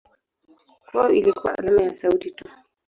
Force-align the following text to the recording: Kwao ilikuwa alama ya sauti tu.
Kwao 0.87 1.11
ilikuwa 1.11 1.57
alama 1.57 1.81
ya 1.83 1.93
sauti 1.93 2.29
tu. 2.31 2.45